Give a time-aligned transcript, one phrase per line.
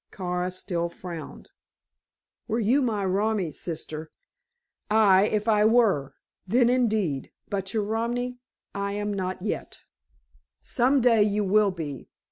[0.11, 1.51] Kara still frowned.
[2.47, 4.09] "Were you my romi, sister"
[5.09, 6.15] "Aye, if I were.
[6.47, 7.31] Then indeed.
[7.49, 8.39] But your romi
[8.73, 9.81] I am not yet."
[10.63, 12.09] "Some day you will be.